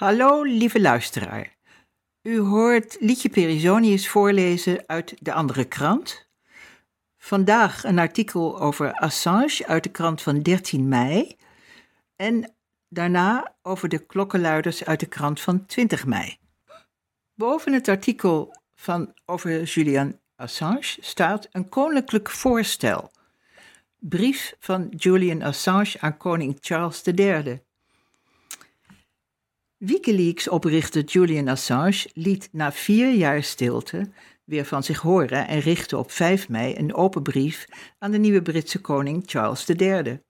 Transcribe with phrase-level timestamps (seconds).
[0.00, 1.56] Hallo, lieve luisteraar.
[2.22, 6.28] U hoort Liedje Perisonius voorlezen uit de andere krant.
[7.18, 11.36] Vandaag een artikel over Assange uit de krant van 13 mei.
[12.16, 12.54] En
[12.88, 16.38] daarna over de klokkenluiders uit de krant van 20 mei.
[17.34, 23.10] Boven het artikel van over Julian Assange staat een koninklijk voorstel.
[23.98, 27.68] Brief van Julian Assange aan koning Charles III.
[29.80, 34.10] Wikileaks-oprichter Julian Assange liet na vier jaar stilte
[34.44, 37.66] weer van zich horen en richtte op 5 mei een open brief
[37.98, 40.20] aan de nieuwe Britse koning Charles III.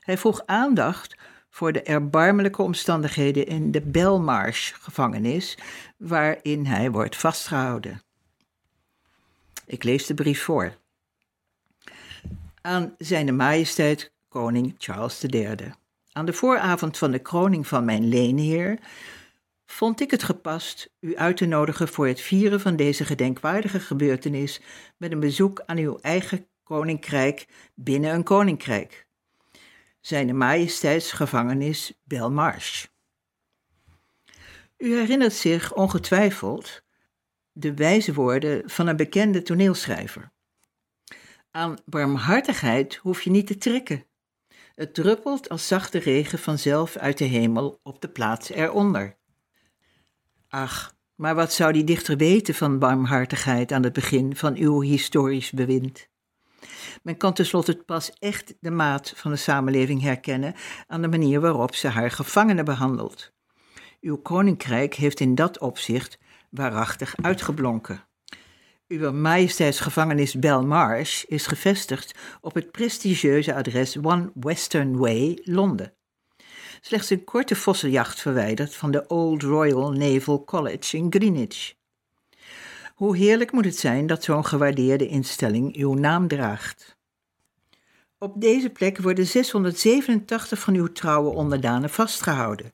[0.00, 1.16] Hij vroeg aandacht
[1.50, 5.58] voor de erbarmelijke omstandigheden in de Belmarsh-gevangenis,
[5.96, 8.02] waarin hij wordt vastgehouden.
[9.66, 10.76] Ik lees de brief voor.
[12.60, 15.72] Aan Zijne Majesteit Koning Charles III.
[16.18, 18.78] Aan de vooravond van de kroning van mijn leenheer
[19.66, 24.60] vond ik het gepast u uit te nodigen voor het vieren van deze gedenkwaardige gebeurtenis
[24.96, 29.06] met een bezoek aan uw eigen koninkrijk binnen een koninkrijk.
[30.00, 32.86] Zijne Majesteitsgevangenis Belmarsh.
[34.76, 36.82] U herinnert zich ongetwijfeld
[37.52, 40.32] de wijze woorden van een bekende toneelschrijver.
[41.50, 44.07] Aan barmhartigheid hoef je niet te trekken.
[44.78, 49.16] Het druppelt als zachte regen vanzelf uit de hemel op de plaats eronder.
[50.48, 55.50] Ach, maar wat zou die dichter weten van barmhartigheid aan het begin van uw historisch
[55.50, 56.08] bewind?
[57.02, 60.54] Men kan tenslotte pas echt de maat van de samenleving herkennen
[60.86, 63.32] aan de manier waarop ze haar gevangenen behandelt.
[64.00, 66.18] Uw koninkrijk heeft in dat opzicht
[66.50, 68.07] waarachtig uitgeblonken.
[68.88, 75.92] Uw majesteitsgevangenis Belmarsh is gevestigd op het prestigieuze adres One Western Way, Londen.
[76.80, 81.74] Slechts een korte vossenjacht verwijderd van de Old Royal Naval College in Greenwich.
[82.94, 86.96] Hoe heerlijk moet het zijn dat zo'n gewaardeerde instelling uw naam draagt.
[88.18, 92.72] Op deze plek worden 687 van uw trouwe onderdanen vastgehouden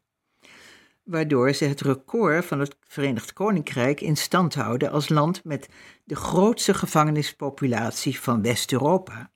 [1.05, 5.69] waardoor ze het record van het Verenigd Koninkrijk in stand houden als land met
[6.05, 9.31] de grootste gevangenispopulatie van West-Europa.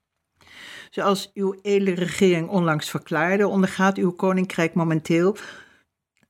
[0.90, 5.36] Zoals uw edele regering onlangs verklaarde, ondergaat uw koninkrijk momenteel,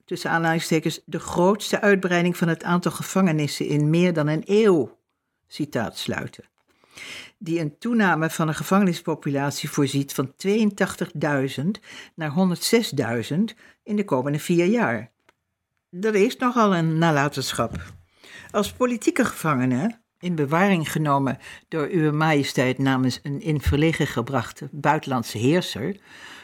[0.05, 4.99] tussen aanhalingstekens, de grootste uitbreiding van het aantal gevangenissen in meer dan een eeuw.
[5.47, 6.45] Citaat sluiten.
[7.39, 11.65] Die een toename van de gevangenispopulatie voorziet van 82.000
[12.15, 12.33] naar
[13.31, 13.39] 106.000
[13.83, 15.11] in de komende vier jaar
[15.91, 17.83] er is nogal een nalatenschap.
[18.51, 21.39] Als politieke gevangene, in bewaring genomen
[21.69, 25.97] door Uwe Majesteit namens een in verlegen gebrachte buitenlandse heerser,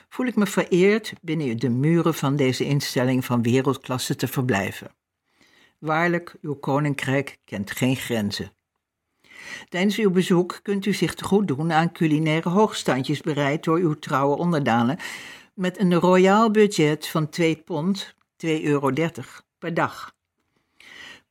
[0.09, 4.94] voel ik me vereerd binnen de muren van deze instelling van wereldklasse te verblijven.
[5.78, 8.53] Waarlijk, uw koninkrijk kent geen grenzen.
[9.69, 13.94] Tijdens uw bezoek kunt u zich te goed doen aan culinaire hoogstandjes bereid door uw
[13.94, 14.99] trouwe onderdanen
[15.55, 18.91] met een royaal budget van 2 pond 2,30 euro
[19.59, 20.15] per dag.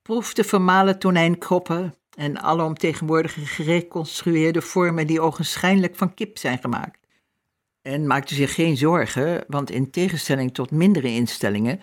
[0.02, 7.00] Proef de vermalen tonijnkroppen en alle tegenwoordige gereconstrueerde vormen die ogenschijnlijk van kip zijn gemaakt.
[7.82, 11.82] En maak u zich geen zorgen, want in tegenstelling tot mindere instellingen,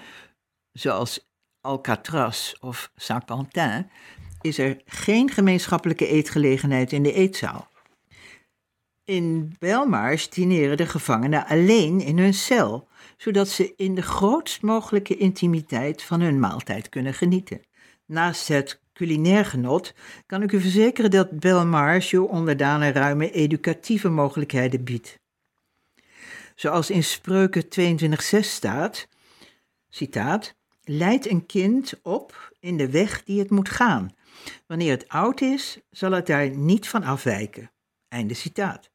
[0.73, 1.29] zoals
[1.61, 3.91] Alcatraz of Saint-Quentin,
[4.41, 7.70] is er geen gemeenschappelijke eetgelegenheid in de eetzaal.
[9.11, 15.17] In Belmarsh dineren de gevangenen alleen in hun cel, zodat ze in de grootst mogelijke
[15.17, 17.61] intimiteit van hun maaltijd kunnen genieten.
[18.07, 19.95] Naast het culinair genot
[20.27, 25.19] kan ik u verzekeren dat Belmarsh uw onderdanen ruime educatieve mogelijkheden biedt.
[26.55, 29.09] Zoals in Spreuken 22:6 staat,
[29.89, 30.55] citaat,
[30.85, 34.15] Leid een kind op in de weg die het moet gaan.
[34.67, 37.71] Wanneer het oud is, zal het daar niet van afwijken.
[38.09, 38.91] Einde citaat.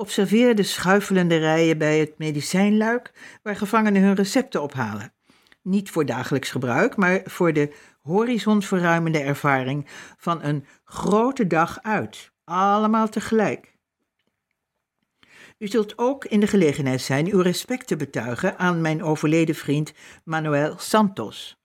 [0.00, 3.12] Observeer de schuifelende rijen bij het medicijnluik
[3.42, 5.12] waar gevangenen hun recepten ophalen.
[5.62, 9.86] Niet voor dagelijks gebruik, maar voor de horizonverruimende ervaring
[10.16, 12.30] van een grote dag uit.
[12.44, 13.76] Allemaal tegelijk.
[15.58, 19.92] U zult ook in de gelegenheid zijn uw respect te betuigen aan mijn overleden vriend
[20.24, 21.59] Manuel Santos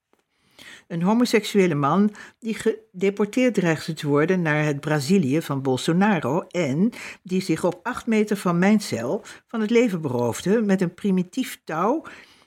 [0.88, 6.92] een homoseksuele man die gedeporteerd dreigde te worden naar het Brazilië van Bolsonaro en
[7.22, 11.60] die zich op acht meter van mijn cel van het leven beroofde met een primitief
[11.64, 12.04] touw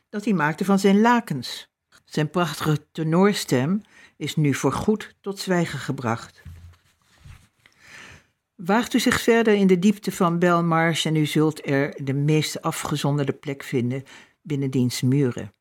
[0.09, 1.71] dat hij maakte van zijn lakens.
[2.05, 3.81] Zijn prachtige tenorstem
[4.17, 6.41] is nu voorgoed tot zwijgen gebracht.
[8.55, 12.61] Waagt u zich verder in de diepte van Belmarsh en u zult er de meest
[12.61, 14.03] afgezonderde plek vinden
[14.41, 15.53] binnen diens muren.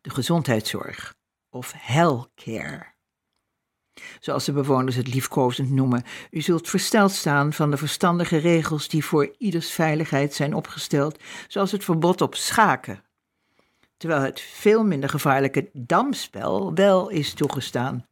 [0.00, 1.17] de gezondheidszorg,
[1.58, 2.86] of healthcare.
[4.20, 9.04] Zoals de bewoners het liefkozend noemen, u zult versteld staan van de verstandige regels die
[9.04, 11.18] voor ieders veiligheid zijn opgesteld,
[11.48, 13.02] zoals het verbod op schaken,
[13.96, 18.06] terwijl het veel minder gevaarlijke damspel wel is toegestaan.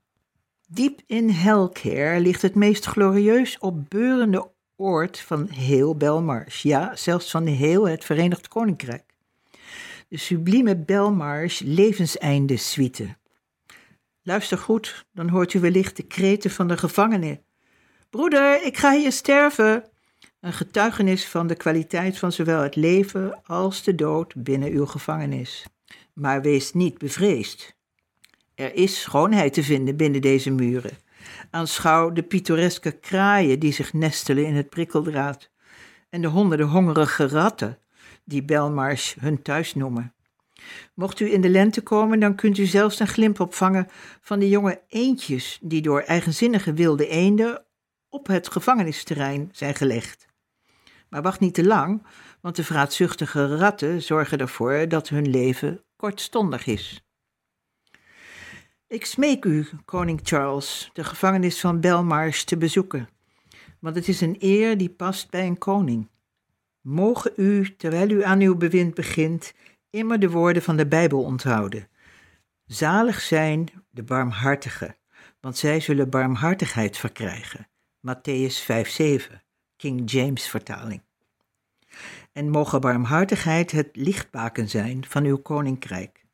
[0.68, 7.46] Diep in Hellcare ligt het meest glorieus opbeurende oord van heel Belmarsh, ja, zelfs van
[7.46, 9.04] heel het Verenigd Koninkrijk.
[10.08, 13.16] De sublieme Belmarsh levenseinde suite.
[14.26, 17.40] Luister goed, dan hoort u wellicht de kreten van de gevangenen.
[18.10, 19.84] Broeder, ik ga hier sterven.
[20.40, 25.66] Een getuigenis van de kwaliteit van zowel het leven als de dood binnen uw gevangenis.
[26.12, 27.76] Maar wees niet bevreesd.
[28.54, 30.98] Er is schoonheid te vinden binnen deze muren.
[31.50, 35.50] Aanschouw de pittoreske kraaien die zich nestelen in het prikkeldraad
[36.10, 37.78] en de honderden hongerige ratten
[38.24, 40.15] die Belmarsh hun thuis noemen.
[40.94, 43.88] Mocht u in de lente komen, dan kunt u zelfs een glimp opvangen
[44.20, 47.64] van de jonge eendjes die door eigenzinnige wilde eenden
[48.08, 50.26] op het gevangenisterrein zijn gelegd.
[51.08, 52.06] Maar wacht niet te lang,
[52.40, 57.04] want de vraatzuchtige ratten zorgen ervoor dat hun leven kortstondig is.
[58.86, 63.08] Ik smeek u, koning Charles, de gevangenis van Belmarsh te bezoeken,
[63.80, 66.08] want het is een eer die past bij een koning.
[66.80, 69.52] Mogen u, terwijl u aan uw bewind begint,
[69.96, 71.88] immer de woorden van de Bijbel onthouden.
[72.66, 74.96] Zalig zijn de barmhartigen,
[75.40, 77.68] want zij zullen barmhartigheid verkrijgen.
[78.00, 79.42] Matthäus 5:7,
[79.76, 81.02] King James vertaling.
[82.32, 86.24] En mogen barmhartigheid het lichtbaken zijn van uw koninkrijk,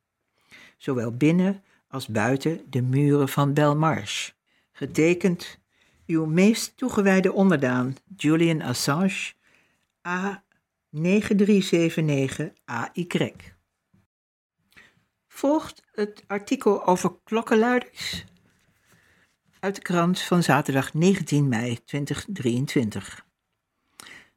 [0.76, 4.30] zowel binnen als buiten de muren van Belmarsh.
[4.72, 5.58] Getekend
[6.06, 9.32] uw meest toegewijde onderdaan, Julian Assange,
[10.06, 10.42] A
[10.92, 13.34] 9379 AY.
[15.28, 18.24] Volgt het artikel over klokkenluiders
[19.60, 23.26] uit de krant van zaterdag 19 mei 2023.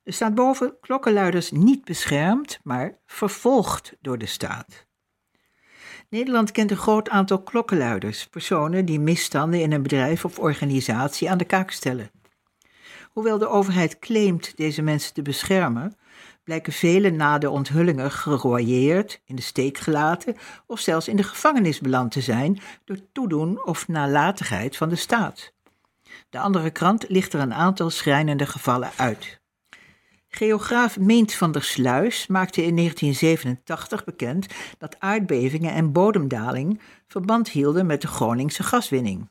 [0.03, 4.85] Er staat boven klokkenluiders niet beschermd, maar vervolgd door de staat.
[6.09, 11.37] Nederland kent een groot aantal klokkenluiders, personen die misstanden in een bedrijf of organisatie aan
[11.37, 12.11] de kaak stellen.
[13.09, 15.97] Hoewel de overheid claimt deze mensen te beschermen,
[16.45, 20.35] blijken velen na de onthullingen geroyeerd, in de steek gelaten
[20.67, 25.53] of zelfs in de gevangenis beland te zijn door toedoen of nalatigheid van de staat.
[26.29, 29.39] De andere krant licht er een aantal schrijnende gevallen uit.
[30.27, 34.47] Geograaf Meent van der Sluis maakte in 1987 bekend
[34.77, 39.29] dat aardbevingen en bodemdaling verband hielden met de Groningse gaswinning.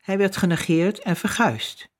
[0.00, 1.91] Hij werd genegeerd en verguisd.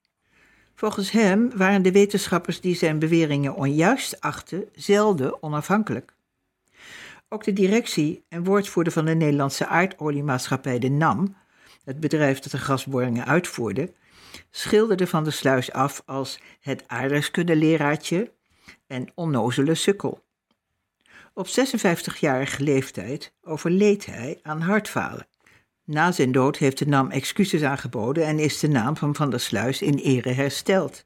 [0.83, 6.15] Volgens hem waren de wetenschappers die zijn beweringen onjuist achten zelden onafhankelijk.
[7.29, 11.37] Ook de directie en woordvoerder van de Nederlandse aardoliemaatschappij, de NAM,
[11.85, 13.93] het bedrijf dat de gasboringen uitvoerde,
[14.51, 18.33] schilderde van de sluis af als het aardrijkskundeleraartje
[18.87, 20.25] en onnozele sukkel.
[21.35, 25.27] Op 56-jarige leeftijd overleed hij aan hartfalen.
[25.85, 29.41] Na zijn dood heeft de NAM excuses aangeboden en is de naam van Van der
[29.41, 31.05] Sluis in ere hersteld.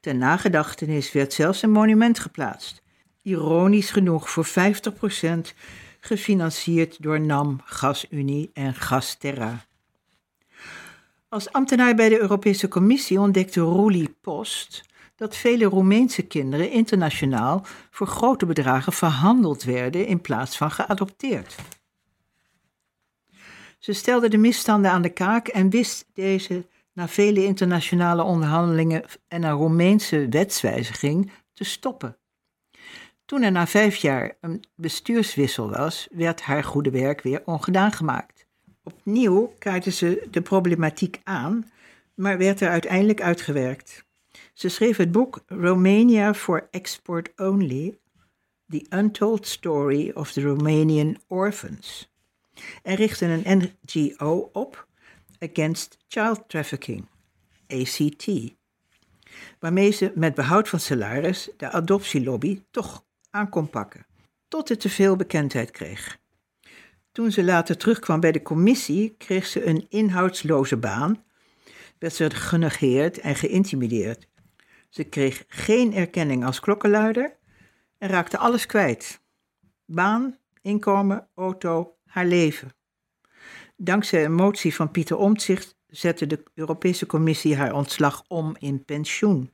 [0.00, 2.82] Ter nagedachtenis werd zelfs een monument geplaatst.
[3.22, 4.50] Ironisch genoeg voor 50%
[6.00, 9.66] gefinancierd door NAM, GasUnie en Gasterra.
[11.28, 14.84] Als ambtenaar bij de Europese Commissie ontdekte Roelie Post
[15.16, 21.56] dat vele Roemeense kinderen internationaal voor grote bedragen verhandeld werden in plaats van geadopteerd.
[23.78, 29.42] Ze stelde de misstanden aan de kaak en wist deze na vele internationale onderhandelingen en
[29.42, 32.16] een Roemeense wetswijziging te stoppen.
[33.24, 38.46] Toen er na vijf jaar een bestuurswissel was, werd haar goede werk weer ongedaan gemaakt.
[38.82, 41.70] Opnieuw kaartte ze de problematiek aan,
[42.14, 44.04] maar werd er uiteindelijk uitgewerkt.
[44.52, 47.98] Ze schreef het boek Romania for Export Only:
[48.68, 52.10] The Untold Story of the Romanian Orphans
[52.82, 54.86] en richtte een NGO op
[55.38, 57.06] Against Child Trafficking,
[57.66, 58.28] ACT,
[59.58, 64.06] waarmee ze met behoud van salaris de adoptielobby toch aan kon pakken,
[64.48, 66.18] tot het te veel bekendheid kreeg.
[67.12, 71.24] Toen ze later terugkwam bij de commissie, kreeg ze een inhoudsloze baan,
[71.98, 74.28] werd ze genegeerd en geïntimideerd.
[74.88, 77.36] Ze kreeg geen erkenning als klokkenluider
[77.98, 79.20] en raakte alles kwijt:
[79.84, 82.74] baan, inkomen, auto, haar leven.
[83.76, 89.50] Dankzij een motie van Pieter Omtzigt zette de Europese Commissie haar ontslag om in pensioen.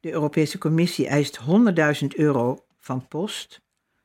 [0.00, 1.40] De Europese Commissie eist
[2.00, 3.60] 100.000 euro van post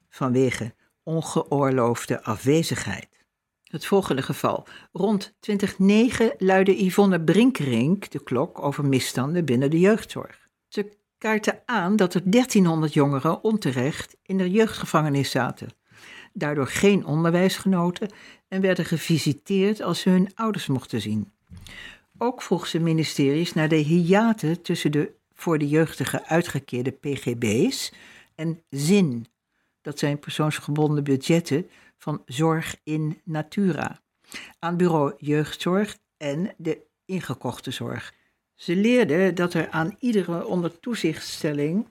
[0.10, 3.26] vanwege ongeoorloofde afwezigheid.
[3.64, 4.68] Het volgende geval.
[4.92, 10.48] Rond 2009 luidde Yvonne Brinkerink de klok over misstanden binnen de jeugdzorg.
[10.68, 15.70] Ze kaartte aan dat er 1300 jongeren onterecht in de jeugdgevangenis zaten,
[16.34, 18.10] daardoor geen onderwijs genoten
[18.48, 21.32] en werden gevisiteerd als ze hun ouders mochten zien.
[22.18, 27.92] Ook vroeg ze ministeries naar de hiaten tussen de voor de jeugdigen uitgekeerde PGB's
[28.36, 29.26] en ZIN,
[29.82, 34.02] dat zijn persoonsgebonden budgetten van Zorg in Natura,
[34.60, 38.14] aan bureau Jeugdzorg en de ingekochte zorg.
[38.56, 41.88] Ze leerde dat er aan iedere onder toezichtstelling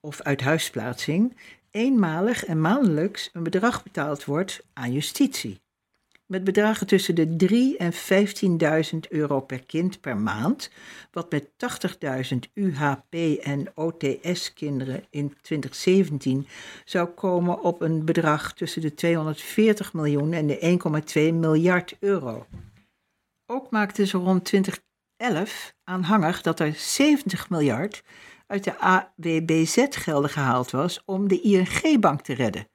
[0.00, 1.36] of uithuisplaatsing
[1.76, 5.60] eenmalig en maandelijks een bedrag betaald wordt aan justitie.
[6.26, 7.92] Met bedragen tussen de 3 en
[8.92, 10.70] 15.000 euro per kind per maand,
[11.10, 11.48] wat met
[12.32, 16.46] 80.000 UHP en OTS-kinderen in 2017
[16.84, 20.78] zou komen op een bedrag tussen de 240 miljoen en de
[21.30, 22.46] 1,2 miljard euro.
[23.46, 28.02] Ook maakten ze rond 2011 aanhangig dat er 70 miljard
[28.46, 32.68] uit de AWBZ-gelden gehaald was om de ING-bank te redden.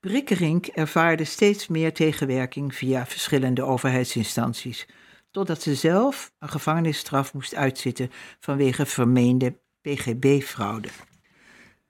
[0.00, 4.86] Brikkerink ervaarde steeds meer tegenwerking via verschillende overheidsinstanties,
[5.30, 10.88] totdat ze zelf een gevangenisstraf moest uitzitten vanwege vermeende PGB-fraude.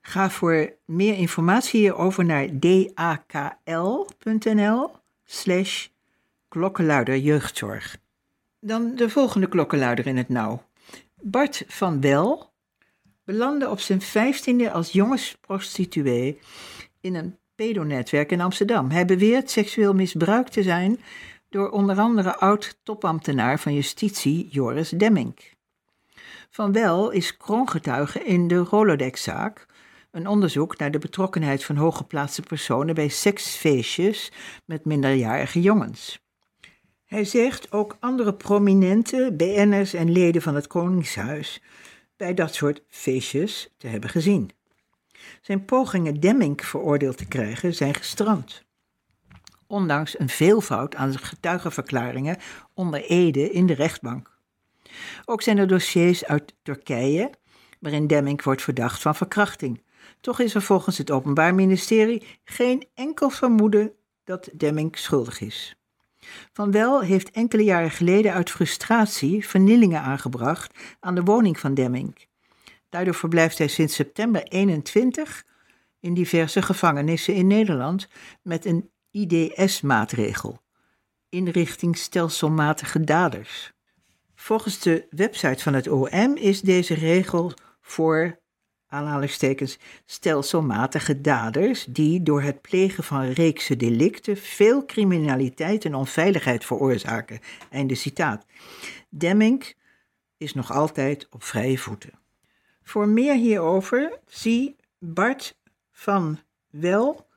[0.01, 4.05] Ga voor meer informatie hierover naar dakl.nl
[5.25, 5.87] slash
[7.19, 7.97] jeugdzorg.
[8.59, 10.63] Dan de volgende klokkenluider in het nauw.
[11.21, 12.55] Bart van Wel
[13.27, 16.39] belandde op zijn vijftiende als jongensprostituee
[17.01, 18.89] in een pedonetwerk in Amsterdam.
[18.89, 20.99] Hij beweert seksueel misbruikt te zijn
[21.49, 25.39] door onder andere oud-topambtenaar van justitie Joris Demmink.
[26.49, 29.65] Van Wel is kroongetuige in de Rolodex-zaak,
[30.11, 34.31] een onderzoek naar de betrokkenheid van hooggeplaatste personen bij seksfeestjes
[34.65, 36.19] met minderjarige jongens.
[37.05, 41.61] Hij zegt ook andere prominente BN'ers en leden van het Koningshuis
[42.17, 44.51] bij dat soort feestjes te hebben gezien.
[45.41, 48.65] Zijn pogingen Demming veroordeeld te krijgen zijn gestrand.
[49.67, 52.37] Ondanks een veelvoud aan getuigenverklaringen
[52.73, 54.39] onder Ede in de rechtbank.
[55.25, 57.29] Ook zijn er dossiers uit Turkije
[57.79, 59.83] waarin Demming wordt verdacht van verkrachting.
[60.21, 63.93] Toch is er volgens het Openbaar Ministerie geen enkel vermoeden
[64.23, 65.75] dat Demming schuldig is.
[66.53, 72.27] Van Wel heeft enkele jaren geleden uit frustratie vernielingen aangebracht aan de woning van Demming.
[72.89, 75.45] Daardoor verblijft hij sinds september 21
[75.99, 78.07] in diverse gevangenissen in Nederland
[78.41, 80.61] met een IDS-maatregel,
[81.29, 83.73] inrichting stelselmatige daders.
[84.35, 88.39] Volgens de website van het OM is deze regel voor
[88.87, 97.39] aanhalingstekens stelselmatige daders die door het plegen van reekse delicten veel criminaliteit en onveiligheid veroorzaken.
[97.69, 98.45] Einde citaat.
[99.09, 99.75] Demming
[100.37, 102.11] is nog altijd op vrije voeten.
[102.83, 105.57] Voor meer hierover zie Bart
[105.91, 106.39] van
[106.69, 107.27] Wel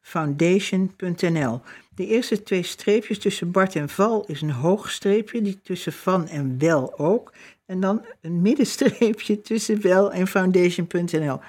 [0.00, 1.60] foundation.nl.
[1.94, 6.58] De eerste twee streepjes tussen Bart en Val is een hoogstreepje, die tussen Van en
[6.58, 7.32] Wel ook.
[7.66, 11.40] En dan een middenstreepje tussen Wel en foundation.nl.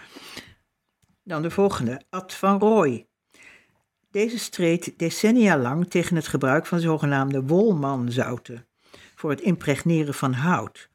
[1.23, 3.07] Dan de volgende, Ad van Rooij.
[4.11, 8.67] Deze streed decennia lang tegen het gebruik van zogenaamde wolmanzouten
[9.15, 10.89] voor het impregneren van hout.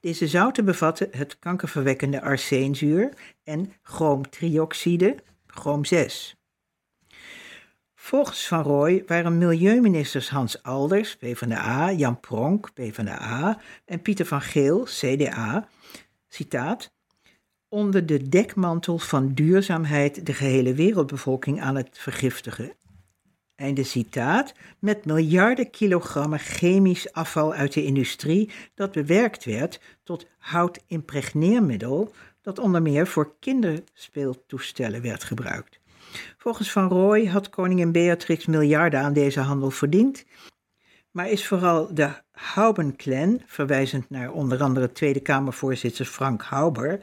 [0.00, 3.12] Deze zouten bevatten het kankerverwekkende arseenzuur
[3.44, 5.16] en chroomtrioxide,
[5.46, 6.36] chroom 6.
[8.04, 14.82] Volgens Van Rooij waren milieuministers Hans Alders, PvdA, Jan Pronk, PvdA en Pieter van Geel,
[14.82, 15.68] CDA,
[16.28, 16.92] citaat,
[17.68, 22.72] onder de dekmantel van duurzaamheid de gehele wereldbevolking aan het vergiftigen
[23.54, 32.12] Einde citaat, met miljarden kilogrammen chemisch afval uit de industrie dat bewerkt werd tot houtimpregneermiddel
[32.42, 35.82] dat onder meer voor kinderspeeltoestellen werd gebruikt.
[36.38, 40.24] Volgens Van Rooij had koningin Beatrix miljarden aan deze handel verdiend,
[41.10, 47.00] maar is vooral de Hauben-clan, verwijzend naar onder andere Tweede Kamervoorzitter Frank Hauber,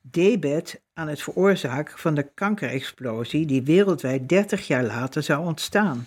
[0.00, 6.06] debet aan het veroorzaken van de kankerexplosie die wereldwijd 30 jaar later zou ontstaan.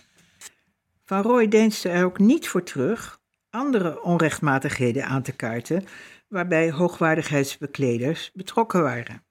[1.04, 5.86] Van Roy deinsde er ook niet voor terug andere onrechtmatigheden aan te kaarten
[6.28, 9.24] waarbij hoogwaardigheidsbekleders betrokken waren.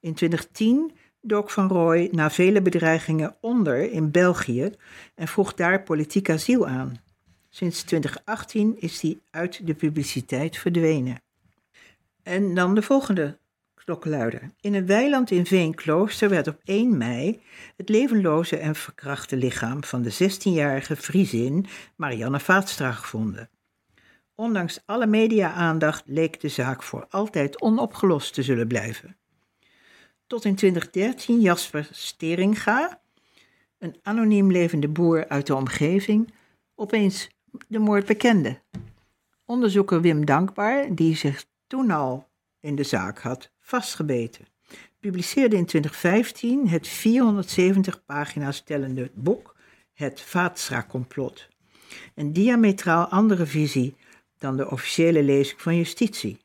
[0.00, 4.70] In 2010 dook Van Rooij na vele bedreigingen onder in België
[5.14, 7.00] en vroeg daar politiek asiel aan.
[7.48, 11.22] Sinds 2018 is hij uit de publiciteit verdwenen.
[12.22, 13.38] En dan de volgende
[13.74, 14.50] klokkenluider.
[14.60, 17.42] In een weiland in Veenklooster werd op 1 mei
[17.76, 23.50] het levenloze en verkrachte lichaam van de 16-jarige Friesin Marianne Vaatstra gevonden.
[24.34, 29.16] Ondanks alle media-aandacht leek de zaak voor altijd onopgelost te zullen blijven.
[30.30, 33.00] Tot in 2013 Jasper Steringa,
[33.78, 36.32] een anoniem levende boer uit de omgeving,
[36.74, 37.28] opeens
[37.68, 38.60] de moord bekende.
[39.44, 42.28] Onderzoeker Wim Dankbaar, die zich toen al
[42.60, 44.46] in de zaak had vastgebeten,
[45.00, 49.56] publiceerde in 2015 het 470 pagina's tellende boek
[49.92, 51.48] Het Vaatstra-complot.
[52.14, 53.94] Een diametraal andere visie
[54.38, 56.38] dan de officiële lezing van justitie.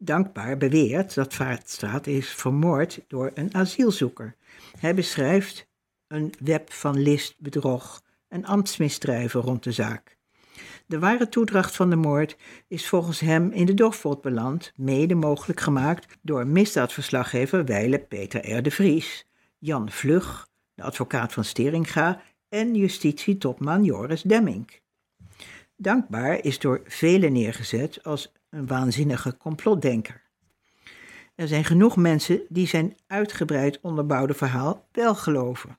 [0.00, 4.34] Dankbaar beweert dat Vaartstraat is vermoord door een asielzoeker.
[4.78, 5.66] Hij beschrijft
[6.06, 10.16] een web van list, bedrog en ambtsmisdrijven rond de zaak.
[10.86, 12.36] De ware toedracht van de moord
[12.68, 18.62] is volgens hem in de Dogvot beland, mede mogelijk gemaakt door misdaadverslaggever Weile Peter R.
[18.62, 19.26] de Vries,
[19.58, 24.80] Jan Vlug, de advocaat van Steringa en justitietopman Joris Demming.
[25.76, 30.26] Dankbaar is door velen neergezet als een waanzinnige complotdenker.
[31.34, 35.78] Er zijn genoeg mensen die zijn uitgebreid onderbouwde verhaal wel geloven.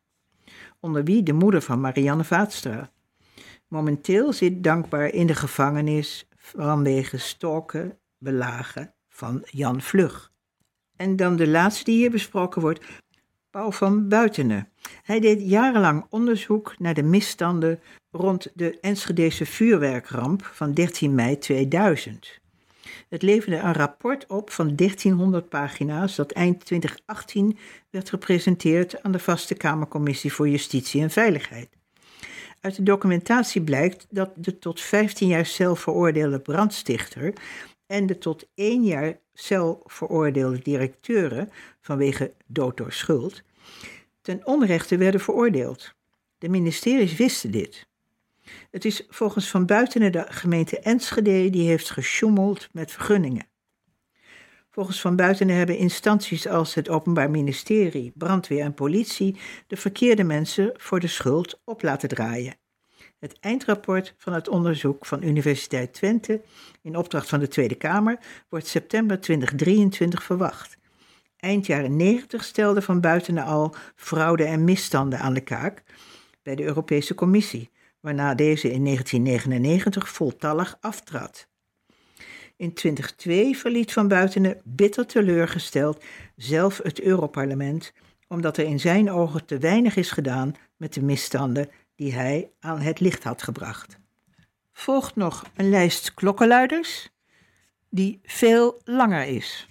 [0.79, 2.91] Onder wie de moeder van Marianne Vaatstra.
[3.67, 10.31] Momenteel zit Dankbaar in de gevangenis vanwege stalken, belagen van Jan Vlug.
[10.95, 12.85] En dan de laatste die hier besproken wordt,
[13.49, 14.69] Paul van Buitenen.
[15.03, 17.79] Hij deed jarenlang onderzoek naar de misstanden
[18.11, 22.38] rond de Enschedese vuurwerkramp van 13 mei 2000.
[23.09, 27.57] Het leverde een rapport op van 1300 pagina's dat eind 2018
[27.89, 31.69] werd gepresenteerd aan de Vaste Kamercommissie voor Justitie en Veiligheid.
[32.61, 37.33] Uit de documentatie blijkt dat de tot 15 jaar cel veroordeelde brandstichter
[37.85, 41.49] en de tot 1 jaar cel veroordeelde directeuren
[41.81, 43.43] vanwege dood door schuld
[44.21, 45.93] ten onrechte werden veroordeeld.
[46.37, 47.88] De ministeries wisten dit.
[48.71, 53.47] Het is volgens Van Buitenen de gemeente Enschede die heeft gesjoemeld met vergunningen.
[54.69, 59.35] Volgens Van Buitenen hebben instanties als het Openbaar Ministerie, brandweer en politie
[59.67, 62.57] de verkeerde mensen voor de schuld op laten draaien.
[63.19, 66.41] Het eindrapport van het onderzoek van Universiteit Twente,
[66.81, 70.77] in opdracht van de Tweede Kamer, wordt september 2023 verwacht.
[71.37, 75.83] Eind jaren 90 stelde Van Buitenen al fraude en misstanden aan de kaak
[76.43, 81.47] bij de Europese Commissie waarna deze in 1999 voltallig aftrad.
[82.57, 86.03] In 2002 verliet Van Buitenen bitter teleurgesteld
[86.35, 87.93] zelf het Europarlement,
[88.27, 92.79] omdat er in zijn ogen te weinig is gedaan met de misstanden die hij aan
[92.79, 93.99] het licht had gebracht.
[94.73, 97.09] Volgt nog een lijst klokkenluiders,
[97.89, 99.67] die veel langer is.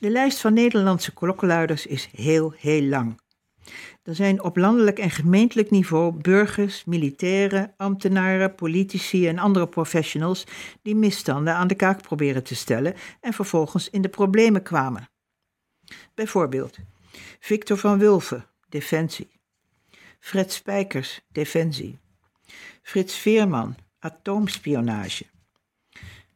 [0.00, 3.20] De lijst van Nederlandse klokkenluiders is heel, heel lang.
[4.10, 10.46] Er zijn op landelijk en gemeentelijk niveau burgers, militairen, ambtenaren, politici en andere professionals
[10.82, 15.08] die misstanden aan de kaak proberen te stellen en vervolgens in de problemen kwamen.
[16.14, 16.78] Bijvoorbeeld
[17.40, 19.30] Victor van Wulven, Defensie.
[20.20, 21.98] Fred Spijkers, Defensie.
[22.82, 25.26] Frits Veerman, atoomspionage.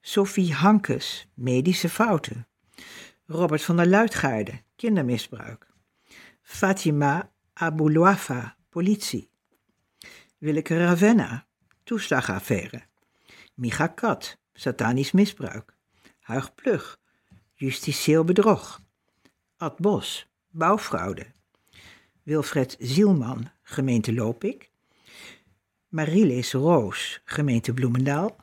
[0.00, 2.46] Sophie Hankes, medische fouten.
[3.26, 5.66] Robert van der Luitgaarde, kindermisbruik.
[6.42, 9.30] Fatima Aboulouafa, politie.
[10.38, 11.46] Willeke Ravenna,
[11.84, 12.82] toeslagaffaire.
[13.54, 15.74] Micha Kat, satanisch misbruik.
[16.20, 16.98] Huig Plug,
[17.54, 18.80] justitieel bedrog.
[19.56, 21.26] Ad Bos, bouwfraude.
[22.22, 24.70] Wilfred Zielman, gemeente Lopik.
[25.88, 28.36] Marilis Roos, gemeente Bloemendaal.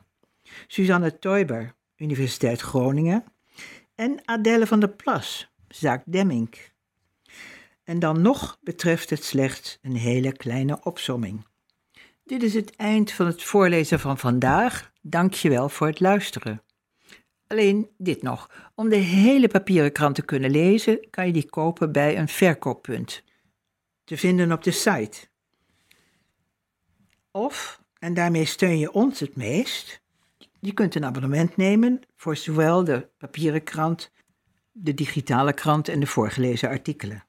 [0.66, 3.24] Suzanne Toiber, Universiteit Groningen.
[3.94, 6.56] En Adelle van der Plas, zaak Demming,
[7.84, 11.46] en dan nog betreft het slechts een hele kleine opsomming.
[12.24, 14.92] Dit is het eind van het voorlezen van vandaag.
[15.00, 16.62] Dank je wel voor het luisteren.
[17.46, 18.50] Alleen dit nog.
[18.74, 23.24] Om de hele papieren krant te kunnen lezen, kan je die kopen bij een verkooppunt.
[24.04, 25.28] Te vinden op de site.
[27.30, 30.02] Of, en daarmee steun je ons het meest,
[30.60, 34.10] je kunt een abonnement nemen voor zowel de papieren krant,
[34.72, 37.24] de digitale krant en de voorgelezen artikelen.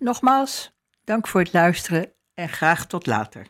[0.00, 0.72] Nogmaals,
[1.04, 3.46] dank voor het luisteren en graag tot later.